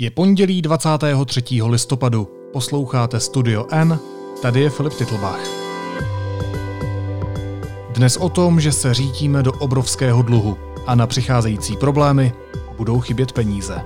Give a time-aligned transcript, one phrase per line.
[0.00, 1.42] Je pondělí 23.
[1.62, 2.28] listopadu.
[2.52, 3.98] Posloucháte Studio N,
[4.42, 5.40] tady je Filip Titlbach.
[7.94, 12.32] Dnes o tom, že se řítíme do obrovského dluhu a na přicházející problémy
[12.76, 13.82] budou chybět peníze.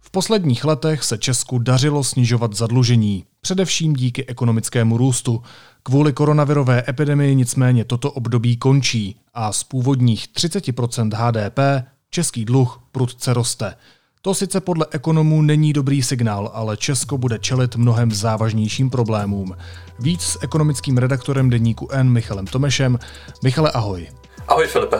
[0.00, 5.42] V posledních letech se Česku dařilo snižovat zadlužení, především díky ekonomickému růstu.
[5.86, 13.34] Kvůli koronavirové epidemii nicméně toto období končí a z původních 30% HDP český dluh prudce
[13.34, 13.76] roste.
[14.22, 19.56] To sice podle ekonomů není dobrý signál, ale Česko bude čelit mnohem závažnějším problémům.
[19.98, 22.98] Víc s ekonomickým redaktorem deníku N Michalem Tomešem.
[23.42, 24.08] Michale, ahoj.
[24.48, 24.96] Ahoj Filipe.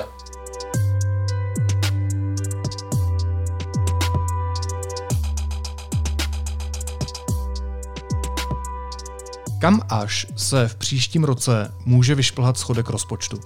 [9.65, 13.41] Kam až se v příštím roce může vyšplhat schodek rozpočtu?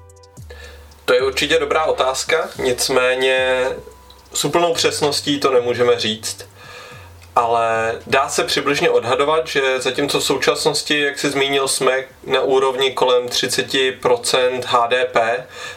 [1.05, 3.67] To je určitě dobrá otázka, nicméně
[4.35, 6.48] s úplnou přesností to nemůžeme říct
[7.39, 12.91] ale dá se přibližně odhadovat, že zatímco v současnosti, jak se zmínil, jsme na úrovni
[12.91, 15.17] kolem 30% HDP,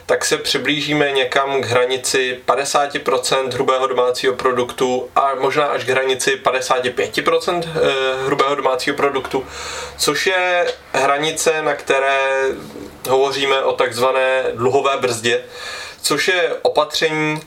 [0.06, 6.40] tak se přiblížíme někam k hranici 50% hrubého domácího produktu a možná až k hranici
[6.44, 9.46] 55% eh, hrubého domácího produktu,
[9.98, 12.20] což je hranice, na které
[13.10, 15.44] hovoříme o takzvané dluhové brzdě,
[16.02, 17.42] což je opatření,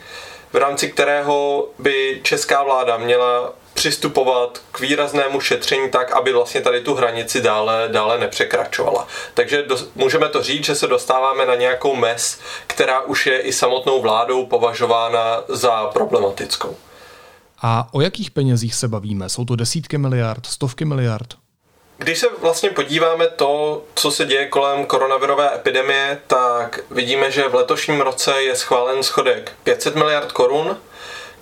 [0.52, 6.80] v rámci kterého by česká vláda měla přistupovat k výraznému šetření tak, aby vlastně tady
[6.80, 9.06] tu hranici dále, dále nepřekračovala.
[9.34, 13.52] Takže do, můžeme to říct, že se dostáváme na nějakou mes, která už je i
[13.52, 16.76] samotnou vládou považována za problematickou.
[17.62, 19.28] A o jakých penězích se bavíme?
[19.28, 21.34] Jsou to desítky miliard, stovky miliard?
[21.98, 27.54] Když se vlastně podíváme to, co se děje kolem koronavirové epidemie, tak vidíme, že v
[27.54, 30.76] letošním roce je schválen schodek 500 miliard korun,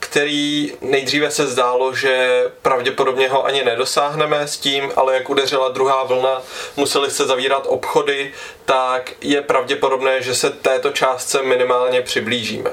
[0.03, 6.05] který nejdříve se zdálo, že pravděpodobně ho ani nedosáhneme s tím, ale jak udeřila druhá
[6.05, 6.43] vlna,
[6.77, 8.33] museli se zavírat obchody,
[8.65, 12.71] tak je pravděpodobné, že se této částce minimálně přiblížíme.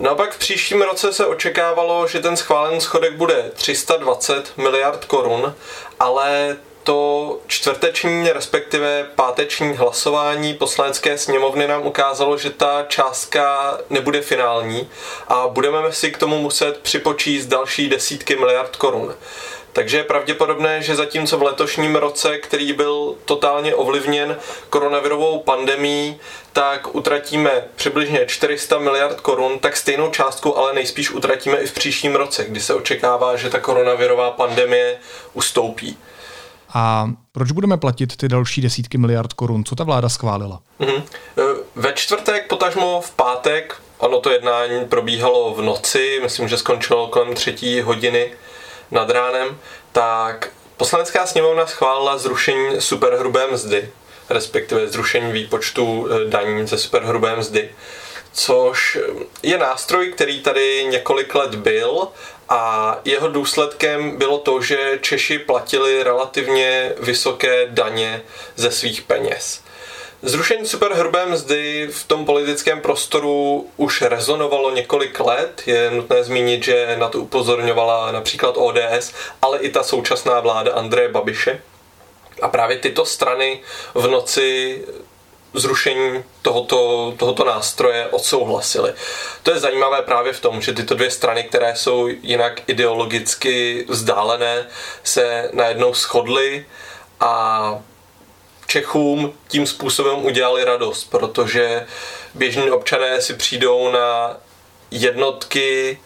[0.00, 5.54] Naopak v příštím roce se očekávalo, že ten schválený schodek bude 320 miliard korun,
[6.00, 6.56] ale
[6.86, 14.88] to čtvrteční, respektive páteční hlasování poslanecké sněmovny nám ukázalo, že ta částka nebude finální
[15.28, 19.14] a budeme si k tomu muset připočíst další desítky miliard korun.
[19.72, 24.36] Takže je pravděpodobné, že zatímco v letošním roce, který byl totálně ovlivněn
[24.70, 26.20] koronavirovou pandemí,
[26.52, 32.14] tak utratíme přibližně 400 miliard korun, tak stejnou částku ale nejspíš utratíme i v příštím
[32.14, 34.98] roce, kdy se očekává, že ta koronavirová pandemie
[35.34, 35.98] ustoupí.
[36.74, 39.64] A proč budeme platit ty další desítky miliard korun?
[39.64, 40.60] Co ta vláda schválila?
[40.80, 41.02] Mm-hmm.
[41.76, 47.34] Ve čtvrtek, potažmo v pátek, ono to jednání probíhalo v noci, myslím, že skončilo kolem
[47.34, 48.32] třetí hodiny
[48.90, 49.48] nad ránem,
[49.92, 53.90] tak poslanecká sněmovna schválila zrušení superhrubé mzdy,
[54.30, 57.70] respektive zrušení výpočtu e, daní ze superhrubé mzdy
[58.36, 58.98] což
[59.42, 62.08] je nástroj, který tady několik let byl
[62.48, 68.22] a jeho důsledkem bylo to, že Češi platili relativně vysoké daně
[68.56, 69.60] ze svých peněz.
[70.22, 75.62] Zrušení superhrubé mzdy v tom politickém prostoru už rezonovalo několik let.
[75.66, 81.08] Je nutné zmínit, že na to upozorňovala například ODS, ale i ta současná vláda Andreje
[81.08, 81.62] Babiše.
[82.42, 83.60] A právě tyto strany
[83.94, 84.82] v noci
[85.58, 88.94] zrušení tohoto, tohoto nástroje odsouhlasili.
[89.42, 94.66] To je zajímavé právě v tom, že tyto dvě strany, které jsou jinak ideologicky vzdálené,
[95.02, 96.66] se najednou shodly
[97.20, 97.82] a
[98.66, 101.86] Čechům tím způsobem udělali radost, protože
[102.34, 104.36] běžní občané si přijdou na
[104.90, 105.98] jednotky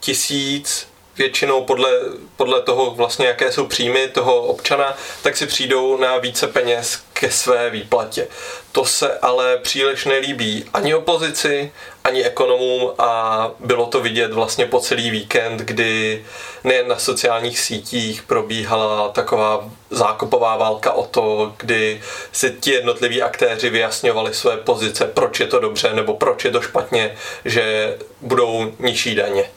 [0.00, 1.90] tisíc většinou podle,
[2.36, 7.30] podle toho vlastně, jaké jsou příjmy toho občana, tak si přijdou na více peněz ke
[7.30, 8.28] své výplatě.
[8.72, 11.72] To se ale příliš nelíbí ani opozici,
[12.04, 16.24] ani ekonomům a bylo to vidět vlastně po celý víkend, kdy
[16.64, 22.02] nejen na sociálních sítích probíhala taková zákopová válka o to, kdy
[22.32, 26.60] si ti jednotliví aktéři vyjasňovali své pozice, proč je to dobře nebo proč je to
[26.60, 29.50] špatně, že budou nižší daně.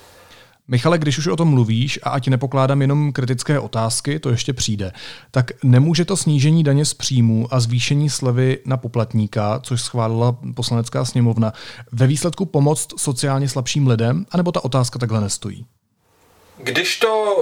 [0.71, 4.91] Michale, když už o tom mluvíš a ať nepokládám jenom kritické otázky, to ještě přijde,
[5.31, 11.05] tak nemůže to snížení daně z příjmů a zvýšení slevy na poplatníka, což schválila poslanecká
[11.05, 11.53] sněmovna,
[11.91, 15.65] ve výsledku pomoct sociálně slabším lidem, anebo ta otázka takhle nestojí?
[16.57, 17.37] Když to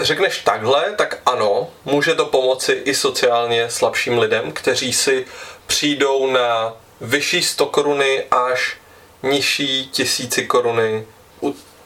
[0.00, 5.26] řekneš takhle, tak ano, může to pomoci i sociálně slabším lidem, kteří si
[5.66, 8.76] přijdou na vyšší 100 koruny až
[9.22, 11.04] nižší tisíci koruny,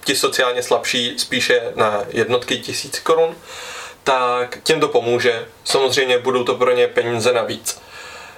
[0.08, 3.36] ti sociálně slabší spíše na jednotky tisíc korun,
[4.04, 5.46] tak těm to pomůže.
[5.64, 7.80] Samozřejmě budou to pro ně peníze navíc.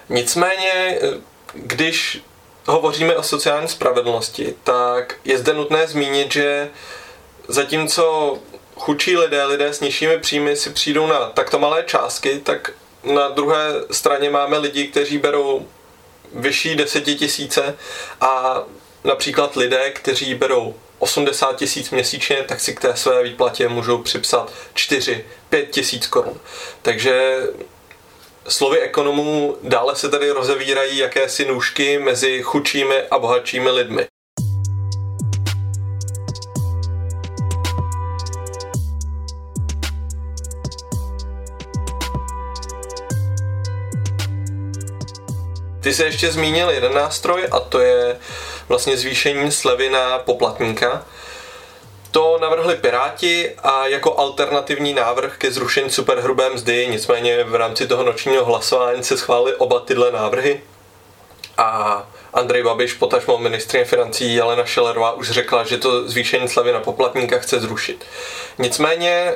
[0.08, 0.98] Nicméně,
[1.54, 2.22] když
[2.66, 6.70] hovoříme o sociální spravedlnosti, tak je zde nutné zmínit, že
[7.48, 8.38] zatímco
[8.76, 12.70] chudší lidé, lidé s nižšími příjmy si přijdou na takto malé částky, tak
[13.04, 15.66] na druhé straně máme lidi, kteří berou
[16.34, 17.76] vyšší desetitisíce
[18.20, 18.62] a
[19.04, 24.52] například lidé, kteří berou 80 tisíc měsíčně, tak si k té své výplatě můžou připsat
[24.74, 25.22] 4-5
[25.70, 26.40] tisíc korun.
[26.82, 27.36] Takže
[28.48, 34.06] slovy ekonomů dále se tady rozevírají jakési nůžky mezi chudšími a bohatšími lidmi.
[45.80, 48.18] Ty jsi ještě zmínil jeden nástroj a to je
[48.70, 51.04] vlastně zvýšení slevy na poplatníka.
[52.10, 58.04] To navrhli Piráti a jako alternativní návrh ke zrušení superhrubé mzdy, nicméně v rámci toho
[58.04, 60.60] nočního hlasování se schválili oba tyhle návrhy.
[61.56, 62.02] A
[62.34, 67.38] Andrej Babiš, potažmo ministrině financí Jelena Šelerová už řekla, že to zvýšení slevy na poplatníka
[67.38, 68.04] chce zrušit.
[68.58, 69.34] Nicméně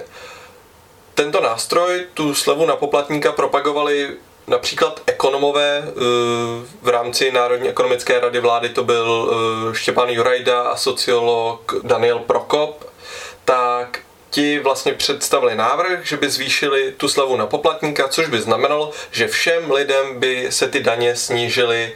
[1.15, 4.11] tento nástroj, tu slevu na poplatníka propagovali
[4.47, 5.93] například ekonomové eh,
[6.83, 9.31] v rámci Národní ekonomické rady vlády to byl
[9.71, 12.91] eh, Štěpán Jurajda a sociolog Daniel Prokop,
[13.45, 14.01] tak
[14.31, 19.29] ti vlastně představili návrh, že by zvýšili tu slavu na poplatníka, což by znamenalo, že
[19.29, 21.93] všem lidem by se ty daně snížily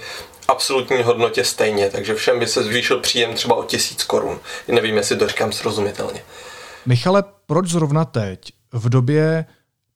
[0.49, 4.41] absolutní hodnotě stejně, takže všem by se zvýšil příjem třeba o tisíc korun.
[4.69, 6.23] Nevím, jestli to říkám srozumitelně.
[6.87, 8.41] Michale, proč zrovna teď,
[8.73, 9.47] v době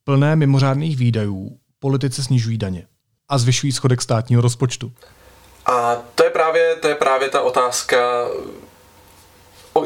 [0.03, 2.87] plné mimořádných výdajů, politici snižují daně
[3.29, 4.91] a zvyšují schodek státního rozpočtu.
[5.65, 8.27] A to je právě, to je právě ta otázka,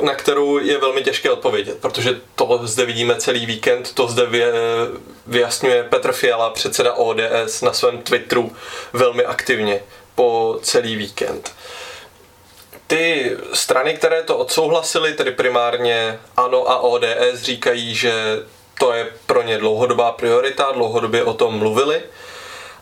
[0.04, 4.24] na kterou je velmi těžké odpovědět, protože to zde vidíme celý víkend, to zde
[5.28, 8.52] vyjasňuje Petr Fiala, předseda ODS, na svém Twitteru
[8.94, 9.82] velmi aktivně
[10.16, 11.56] po celý víkend.
[12.88, 18.14] Ty strany, které to odsouhlasily, tedy primárně ANO a ODS, říkají, že
[18.78, 22.02] to je pro ně dlouhodobá priorita, dlouhodobě o tom mluvili.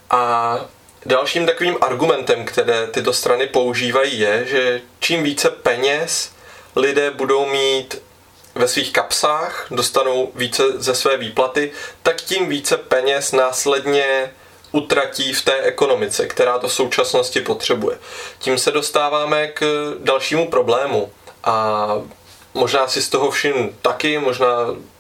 [0.10, 0.60] A
[1.06, 6.32] dalším takovým argumentem, které tyto strany používají, je, že čím více peněz
[6.76, 8.02] lidé budou mít
[8.56, 11.72] ve svých kapsách, dostanou více ze své výplaty,
[12.04, 14.32] tak tím více peněz následně
[14.72, 17.98] utratí v té ekonomice, která to v současnosti potřebuje.
[18.40, 21.12] Tím se dostáváme k dalšímu problému.
[21.44, 21.88] A
[22.56, 24.48] Možná si z toho všim taky, možná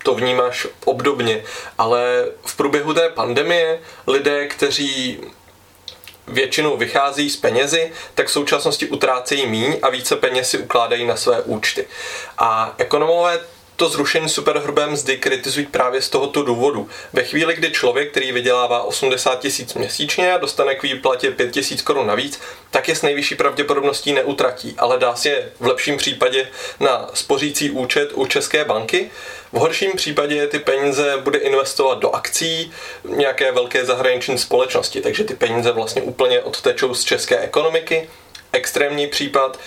[0.04, 1.44] to vnímáš obdobně,
[1.78, 5.19] ale v průběhu té pandemie lidé, kteří
[6.28, 11.16] většinou vychází z penězi, tak v současnosti utrácejí míň a více peněz si ukládají na
[11.16, 11.88] své účty.
[12.38, 13.40] A ekonomové
[13.75, 16.89] to zrušení superhrubé mzdy kritizují právě z tohoto důvodu.
[17.13, 21.81] Ve chvíli, kdy člověk, který vydělává 80 tisíc měsíčně a dostane k výplatě 5 tisíc
[21.81, 22.39] korun navíc,
[22.72, 26.48] tak je s nejvyšší pravděpodobností neutratí, ale dá si je v lepším případě
[26.80, 29.12] na spořící účet u České banky.
[29.51, 32.72] V horším případě ty peníze bude investovat do akcí
[33.10, 38.10] nějaké velké zahraniční společnosti, takže ty peníze vlastně úplně odtečou z české ekonomiky.
[38.51, 39.60] Extrémní případ,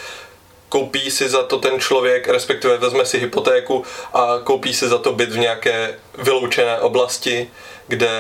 [0.68, 3.84] koupí si za to ten člověk, respektive vezme si hypotéku
[4.14, 7.50] a koupí si za to byt v nějaké vyloučené oblasti,
[7.86, 8.10] kde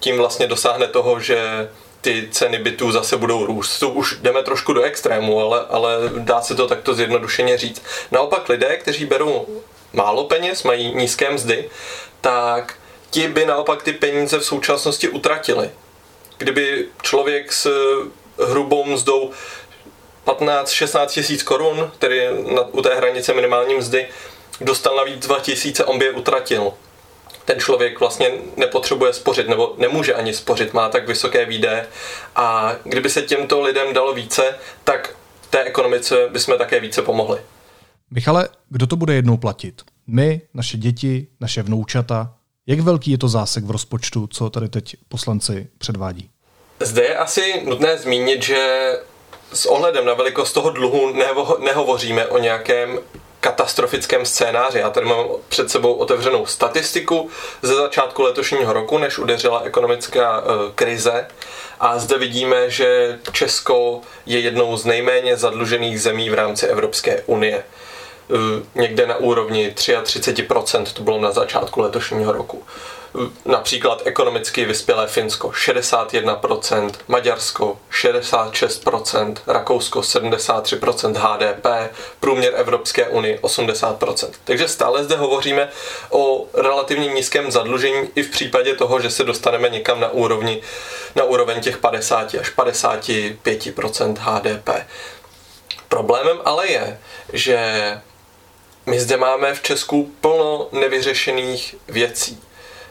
[0.00, 1.68] tím vlastně dosáhne toho, že
[2.00, 3.78] ty ceny bytů zase budou růst.
[3.78, 7.82] To už jdeme trošku do extrému, ale, ale dá se to takto zjednodušeně říct.
[8.10, 9.46] Naopak lidé, kteří berou
[9.92, 11.70] málo peněz, mají nízké mzdy,
[12.20, 12.74] tak
[13.10, 15.70] ti by naopak ty peníze v současnosti utratili.
[16.38, 17.70] Kdyby člověk s
[18.38, 19.30] hrubou mzdou
[20.26, 24.08] 15-16 tisíc korun, tedy na, u té hranice minimální mzdy,
[24.60, 26.72] dostal navíc 2 tisíce, on by je utratil.
[27.44, 31.86] Ten člověk vlastně nepotřebuje spořit, nebo nemůže ani spořit, má tak vysoké výdaje
[32.36, 35.16] a kdyby se těmto lidem dalo více, tak
[35.50, 37.40] té ekonomice bychom také více pomohli.
[38.10, 39.82] Michale, kdo to bude jednou platit?
[40.06, 42.34] My, naše děti, naše vnoučata?
[42.66, 46.30] Jak velký je to zásek v rozpočtu, co tady teď poslanci předvádí?
[46.80, 48.92] Zde je asi nutné zmínit, že
[49.52, 52.98] s ohledem na velikost toho dluhu neho, nehovoříme o nějakém
[53.40, 54.78] katastrofickém scénáři.
[54.78, 57.30] Já tady mám před sebou otevřenou statistiku
[57.62, 61.28] ze začátku letošního roku, než udeřila ekonomická uh, krize.
[61.80, 67.64] A zde vidíme, že Česko je jednou z nejméně zadlužených zemí v rámci Evropské unie.
[68.74, 72.62] někde na úrovni 33%, to bylo na začátku letošního roku
[73.44, 81.66] například ekonomicky vyspělé Finsko 61%, Maďarsko 66%, Rakousko 73% HDP,
[82.20, 84.30] průměr Evropské unie 80%.
[84.44, 85.68] Takže stále zde hovoříme
[86.10, 90.62] o relativně nízkém zadlužení i v případě toho, že se dostaneme někam na, úrovni,
[91.16, 94.68] na úroveň těch 50 až 55% HDP.
[95.88, 96.98] Problémem ale je,
[97.32, 97.58] že
[98.86, 102.42] my zde máme v Česku plno nevyřešených věcí.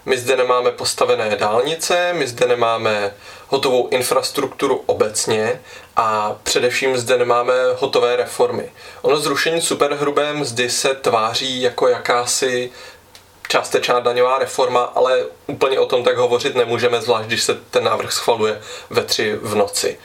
[0.06, 3.14] My zde nemáme postavené dálnice, my zde nemáme
[3.48, 5.62] hotovou infrastrukturu obecně
[5.96, 8.72] a především zde nemáme hotové reformy.
[9.02, 12.72] Ono zrušení superhrubé mzdy se tváří jako jakási
[13.48, 18.12] částečná daňová reforma, ale úplně o tom tak hovořit nemůžeme, zvlášť když se ten návrh
[18.12, 20.00] schvaluje ve tři v noci.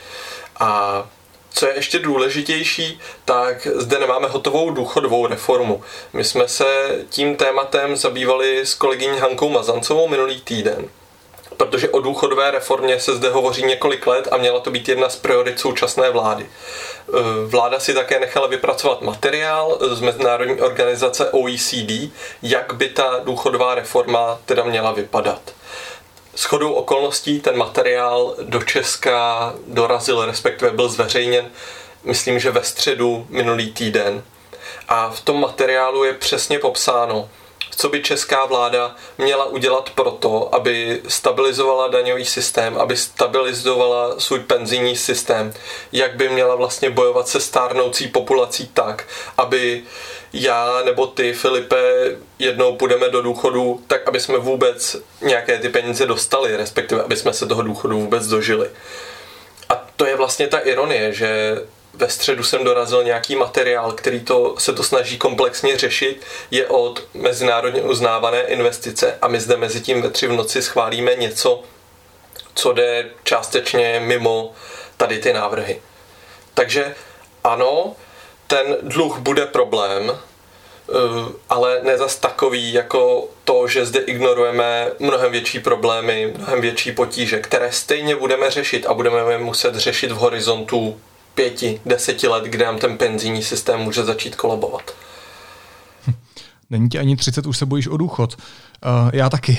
[0.61, 1.09] A
[1.59, 5.83] co je ještě důležitější, tak zde nemáme hotovou důchodovou reformu.
[6.13, 10.89] My jsme se tím tématem zabývali s kolegyní Hankou Mazancovou minulý týden
[11.57, 15.17] protože o důchodové reformě se zde hovoří několik let a měla to být jedna z
[15.17, 16.45] priorit současné vlády.
[16.45, 16.51] E,
[17.47, 24.39] vláda si také nechala vypracovat materiál z mezinárodní organizace OECD, jak by ta důchodová reforma
[24.45, 25.41] teda měla vypadat.
[26.37, 31.51] Shodou okolností ten materiál do Česka dorazil, respektive byl zveřejněn,
[32.05, 34.23] myslím, že ve středu minulý týden.
[34.89, 37.29] A v tom materiálu je přesně popsáno,
[37.77, 44.41] co by česká vláda měla udělat pro to, aby stabilizovala daňový systém, aby stabilizovala svůj
[44.41, 45.55] penzijní systém,
[45.93, 49.83] jak by měla vlastně bojovat se stárnoucí populací tak, aby
[50.33, 51.77] já nebo ty, Filipe,
[52.39, 57.33] jednou půjdeme do důchodu, tak aby jsme vůbec nějaké ty peníze dostali, respektive aby jsme
[57.33, 58.71] se toho důchodu vůbec dožili.
[59.69, 61.61] A to je vlastně ta ironie, že
[61.97, 67.03] ve středu jsem dorazil nějaký materiál, který to, se to snaží komplexně řešit, je od
[67.15, 71.63] mezinárodně uznávané investice a my zde mezi tím ve tři v noci schválíme něco,
[72.55, 74.53] co jde částečně mimo
[74.97, 75.83] tady ty návrhy.
[76.55, 76.95] Takže
[77.45, 77.95] ano,
[78.47, 80.93] ten dluh bude problém, eh,
[81.49, 87.41] ale ne zas takový jako to, že zde ignorujeme mnohem větší problémy, mnohem větší potíže,
[87.41, 91.01] které stejně budeme řešit a budeme je muset řešit v horizontu
[91.37, 94.91] pěti, deseti let, kde nám ten penzijní systém může začít kolabovat.
[96.71, 98.37] Není ti ani 30, už se bojíš o důchod.
[98.87, 99.59] Uh, já taky.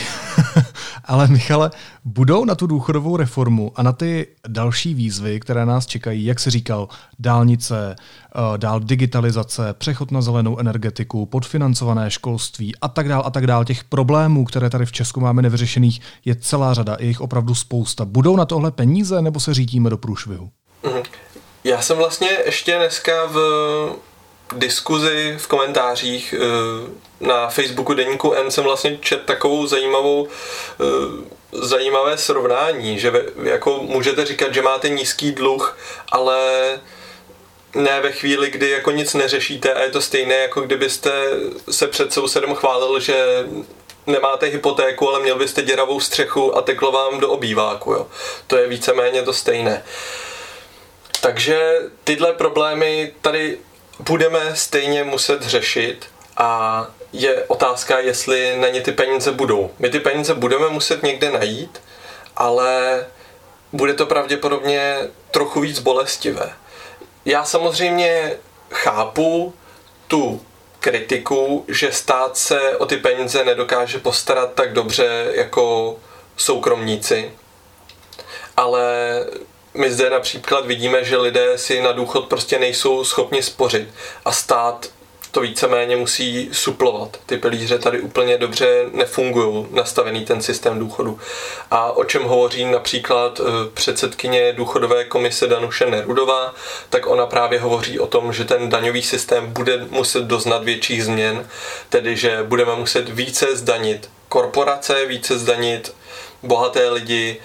[1.05, 1.71] Ale Michale,
[2.05, 6.51] budou na tu důchodovou reformu a na ty další výzvy, které nás čekají, jak se
[6.51, 6.87] říkal,
[7.19, 7.95] dálnice,
[8.35, 13.65] uh, dál digitalizace, přechod na zelenou energetiku, podfinancované školství a tak dál a tak dál.
[13.65, 18.05] Těch problémů, které tady v Česku máme nevyřešených, je celá řada, je jich opravdu spousta.
[18.05, 20.49] Budou na tohle peníze nebo se řítíme do průšvihu?
[20.83, 21.26] Mm.
[21.67, 23.39] Já jsem vlastně ještě dneska v
[24.51, 30.83] diskuzi v komentářích eh, na Facebooku Deníku N jsem vlastně čet takovou zajímavou eh,
[31.51, 35.77] zajímavé srovnání, že jako můžete říkat, že máte nízký dluh,
[36.11, 36.39] ale
[37.75, 41.11] ne ve chvíli, kdy jako nic neřešíte a je to stejné, jako kdybyste
[41.71, 43.45] se před sousedem chválil, že
[44.05, 47.91] nemáte hypotéku, ale měl byste děravou střechu a teklo vám do obýváku.
[47.91, 48.07] Jo.
[48.47, 49.83] To je víceméně to stejné.
[51.21, 53.57] Takže tyhle problémy tady
[53.99, 56.05] budeme stejně muset řešit
[56.37, 59.71] a je otázka, jestli na ně ty peníze budou.
[59.79, 61.81] My ty peníze budeme muset někde najít,
[62.35, 63.05] ale
[63.73, 64.97] bude to pravděpodobně
[65.31, 66.53] trochu víc bolestivé.
[67.25, 68.37] Já samozřejmě
[68.71, 69.53] chápu
[70.07, 70.41] tu
[70.79, 75.97] kritiku, že stát se o ty peníze nedokáže postarat tak dobře jako
[76.37, 77.31] soukromníci,
[78.57, 78.85] ale
[79.77, 83.89] my zde například vidíme, že lidé si na důchod prostě nejsou schopni spořit
[84.25, 84.89] a stát
[85.31, 87.17] to víceméně musí suplovat.
[87.25, 91.19] Ty pilíře tady úplně dobře nefungují, nastavený ten systém důchodu.
[91.71, 93.43] A o čem hovoří například eh,
[93.73, 96.55] předsedkyně důchodové komise Danuše Nerudová,
[96.89, 101.47] tak ona právě hovoří o tom, že ten daňový systém bude muset doznat větších změn,
[101.89, 105.93] tedy že budeme muset více zdanit korporace, více zdanit
[106.43, 107.41] bohaté lidi,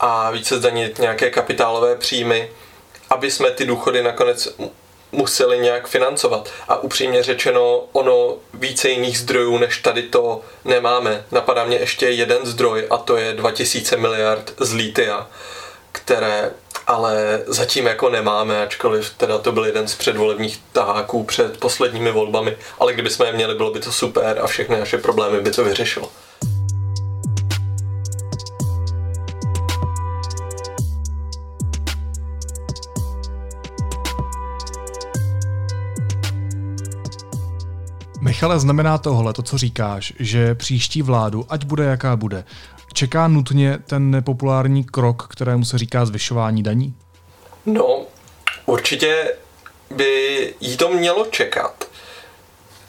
[0.00, 2.50] a více zdanit nějaké kapitálové příjmy,
[3.10, 4.48] aby jsme ty důchody nakonec
[5.12, 6.50] museli nějak financovat.
[6.68, 11.24] A upřímně řečeno, ono více jiných zdrojů než tady to nemáme.
[11.32, 15.28] Napadá mě ještě jeden zdroj a to je 2000 miliard z lítia,
[15.92, 16.50] které
[16.86, 22.56] ale zatím jako nemáme, ačkoliv teda to byl jeden z předvolebních taháků před posledními volbami,
[22.78, 26.10] ale kdybychom je měli, bylo by to super a všechny naše problémy by to vyřešilo.
[38.34, 42.44] Michale, znamená tohle, to, co říkáš, že příští vládu, ať bude jaká bude,
[42.92, 46.94] čeká nutně ten nepopulární krok, kterému se říká zvyšování daní?
[47.66, 48.02] No,
[48.66, 49.34] určitě
[49.90, 51.84] by jí to mělo čekat.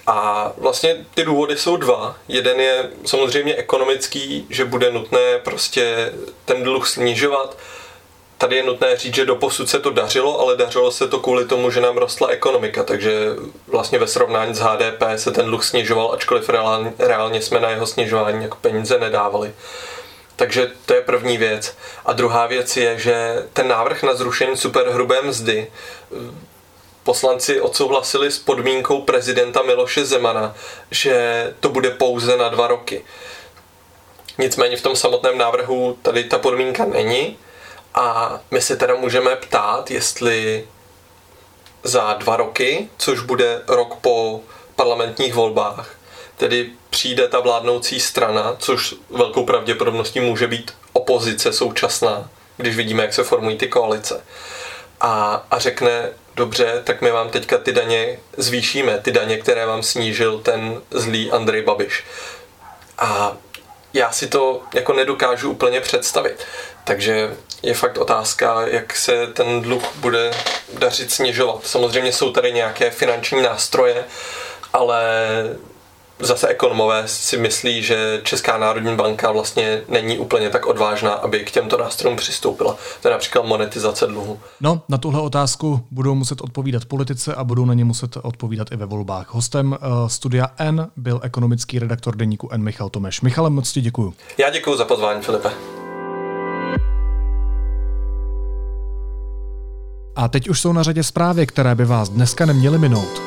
[0.08, 2.16] A vlastně ty důvody jsou dva.
[2.28, 6.14] Jeden je samozřejmě ekonomický, že bude nutné prostě
[6.46, 7.58] ten dluh snižovat.
[8.38, 11.46] Tady je nutné říct, že do posud se to dařilo, ale dařilo se to kvůli
[11.46, 13.12] tomu, že nám rostla ekonomika, takže
[13.68, 17.86] vlastně ve srovnání s HDP se ten dluh snižoval, ačkoliv reálně, reálně jsme na jeho
[17.86, 19.54] snižování jako peníze nedávali.
[20.36, 21.78] Takže to je první věc.
[22.06, 25.68] A druhá věc je, že ten návrh na zrušení superhrubé mzdy
[27.04, 30.56] poslanci odsouhlasili s podmínkou prezidenta Miloše Zemana,
[30.92, 33.06] že to bude pouze na dva roky.
[34.38, 37.38] Nicméně v tom samotném návrhu tady ta podmínka není
[37.96, 40.68] a my se teda můžeme ptát, jestli
[41.84, 44.42] za dva roky, což bude rok po
[44.76, 45.96] parlamentních volbách,
[46.38, 53.14] tedy přijde ta vládnoucí strana, což velkou pravděpodobností může být opozice současná, když vidíme, jak
[53.14, 54.24] se formují ty koalice,
[55.02, 59.84] a, a řekne, dobře, tak my vám teďka ty daně zvýšíme, ty daně, které vám
[59.84, 62.04] snížil ten zlý Andrej Babiš.
[62.98, 63.38] A
[63.94, 66.46] já si to jako nedokážu úplně představit.
[66.84, 70.32] Takže je fakt otázka, jak se ten dluh bude
[70.80, 71.60] dařit snižovat.
[71.64, 74.04] Samozřejmě jsou tady nějaké finanční nástroje,
[74.74, 75.04] ale
[76.20, 81.52] zase ekonomové si myslí, že Česká národní banka vlastně není úplně tak odvážná, aby k
[81.52, 82.78] těmto nástrojům přistoupila.
[83.02, 84.40] To je například monetizace dluhu.
[84.62, 88.76] No, na tuhle otázku budou muset odpovídat politice a budou na ně muset odpovídat i
[88.76, 89.34] ve volbách.
[89.34, 93.22] Hostem uh, studia N byl ekonomický redaktor deníku N Michal Tomeš.
[93.22, 94.14] Michale, moc ti děkuju.
[94.38, 95.50] Já děkuji za pozvání, Filipe.
[100.16, 103.22] A teď už jsou na řadě zprávy, které by vás dneska neměly minout.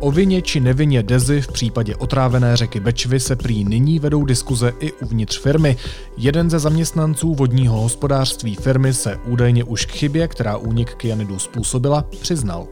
[0.00, 4.72] O vině či nevině Dezy v případě otrávené řeky Bečvy se prý nyní vedou diskuze
[4.80, 5.76] i uvnitř firmy.
[6.16, 12.04] Jeden ze zaměstnanců vodního hospodářství firmy se údajně už k chybě, která únik kyanidu způsobila,
[12.20, 12.66] přiznal.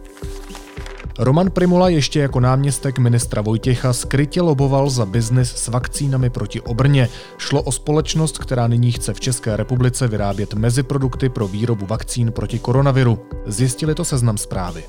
[1.19, 7.09] Roman Primula ještě jako náměstek ministra Vojtěcha skrytě loboval za biznis s vakcínami proti obrně.
[7.39, 12.59] Šlo o společnost, která nyní chce v České republice vyrábět meziprodukty pro výrobu vakcín proti
[12.59, 13.19] koronaviru.
[13.47, 14.85] Zjistili to seznam zprávy.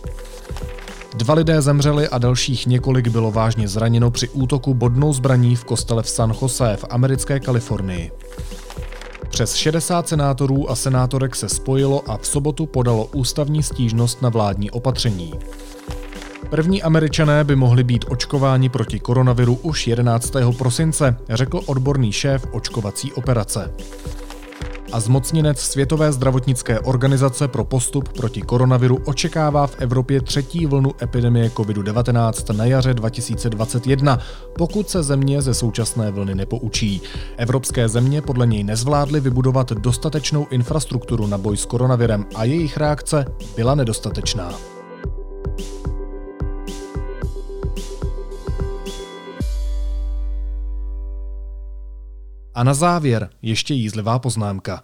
[1.16, 6.04] Dva lidé zemřeli a dalších několik bylo vážně zraněno při útoku bodnou zbraní v kostele
[6.04, 8.12] v San Jose v americké Kalifornii.
[9.30, 14.72] Přes 60 senátorů a senátorek se spojilo a v sobotu podalo ústavní stížnost na vládní
[14.72, 15.34] opatření.
[16.50, 20.34] První američané by mohli být očkováni proti koronaviru už 11.
[20.58, 23.74] prosince, řekl odborný šéf očkovací operace
[24.94, 31.50] a zmocněnec Světové zdravotnické organizace pro postup proti koronaviru očekává v Evropě třetí vlnu epidemie
[31.50, 34.20] COVID-19 na jaře 2021,
[34.58, 37.02] pokud se země ze současné vlny nepoučí.
[37.38, 43.26] Evropské země podle něj nezvládly vybudovat dostatečnou infrastrukturu na boj s koronavirem a jejich reakce
[43.56, 44.73] byla nedostatečná.
[52.56, 54.84] A na závěr ještě jízlivá poznámka.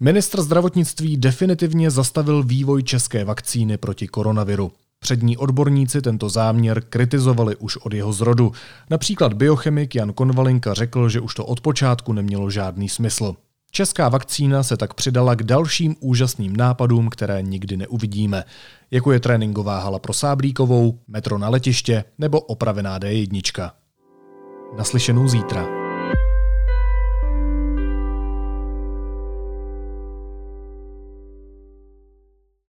[0.00, 4.72] Ministr zdravotnictví definitivně zastavil vývoj české vakcíny proti koronaviru.
[4.98, 8.52] Přední odborníci tento záměr kritizovali už od jeho zrodu.
[8.90, 13.34] Například biochemik Jan Konvalinka řekl, že už to od počátku nemělo žádný smysl.
[13.70, 18.44] Česká vakcína se tak přidala k dalším úžasným nápadům, které nikdy neuvidíme,
[18.90, 23.70] jako je tréninková hala pro Sáblíkovou, metro na letiště nebo opravená D1.
[24.78, 25.79] Naslyšenou zítra.